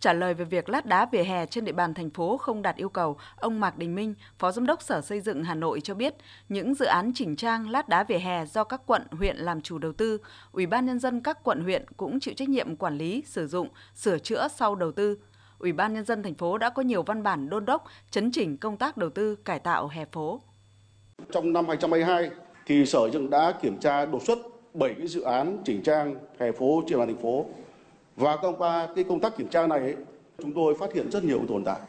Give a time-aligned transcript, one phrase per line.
[0.00, 2.76] Trả lời về việc lát đá vỉa hè trên địa bàn thành phố không đạt
[2.76, 5.94] yêu cầu, ông Mạc Đình Minh, Phó Giám đốc Sở Xây dựng Hà Nội cho
[5.94, 6.14] biết,
[6.48, 9.78] những dự án chỉnh trang lát đá vỉa hè do các quận, huyện làm chủ
[9.78, 10.18] đầu tư,
[10.52, 13.68] Ủy ban nhân dân các quận huyện cũng chịu trách nhiệm quản lý, sử dụng,
[13.94, 15.18] sửa chữa sau đầu tư.
[15.58, 18.56] Ủy ban nhân dân thành phố đã có nhiều văn bản đôn đốc chấn chỉnh
[18.56, 20.40] công tác đầu tư cải tạo hè phố.
[21.32, 22.30] Trong năm 2022
[22.66, 24.38] thì Sở dựng đã kiểm tra đột xuất
[24.74, 27.46] 7 cái dự án chỉnh trang hè phố trên địa bàn thành phố
[28.16, 29.96] và thông qua cái công tác kiểm tra này ấy,
[30.38, 31.80] chúng tôi phát hiện rất nhiều tồn tại.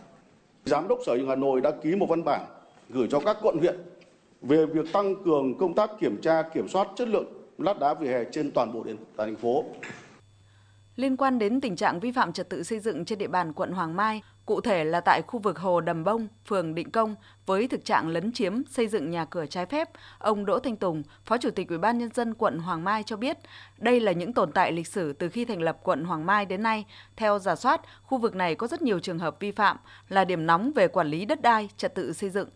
[0.66, 2.46] Giám đốc Sở Hà Nội đã ký một văn bản
[2.90, 3.76] gửi cho các quận huyện
[4.42, 7.26] về việc tăng cường công tác kiểm tra kiểm soát chất lượng
[7.58, 9.64] lát đá vỉa hè trên toàn bộ địa thành phố.
[10.98, 13.72] Liên quan đến tình trạng vi phạm trật tự xây dựng trên địa bàn quận
[13.72, 17.16] Hoàng Mai, cụ thể là tại khu vực Hồ Đầm Bông, phường Định Công
[17.46, 21.04] với thực trạng lấn chiếm xây dựng nhà cửa trái phép, ông Đỗ Thanh Tùng,
[21.26, 23.38] Phó Chủ tịch Ủy ban nhân dân quận Hoàng Mai cho biết,
[23.78, 26.64] đây là những tồn tại lịch sử từ khi thành lập quận Hoàng Mai đến
[26.64, 26.86] nay.
[27.16, 29.78] Theo giả soát, khu vực này có rất nhiều trường hợp vi phạm,
[30.10, 32.50] là điểm nóng về quản lý đất đai, trật tự xây dựng.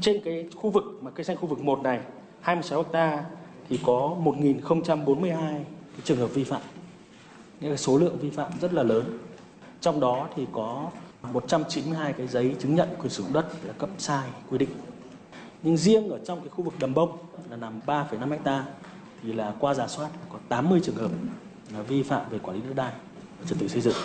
[0.00, 2.00] Trên cái khu vực mà cây xanh khu vực 1 này,
[2.40, 3.24] 26 ha
[3.68, 5.64] thì có 1042
[6.04, 6.60] trường hợp vi phạm.
[7.64, 9.18] Những số lượng vi phạm rất là lớn.
[9.80, 10.90] Trong đó thì có
[11.22, 14.68] 192 cái giấy chứng nhận quyền sử dụng đất là cấp sai quy định.
[15.62, 17.18] Nhưng riêng ở trong cái khu vực đầm bông
[17.50, 18.64] là nằm 3,5 hecta
[19.22, 21.10] thì là qua giả soát có 80 trường hợp
[21.72, 22.92] là vi phạm về quản lý đất đai
[23.40, 23.96] và trật tự xây dựng.